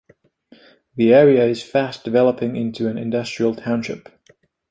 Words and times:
The 0.95 1.13
area 1.13 1.45
is 1.45 1.61
fast 1.61 2.03
developing 2.03 2.55
into 2.55 2.87
an 2.87 2.97
industrial 2.97 3.53
township. 3.53 4.09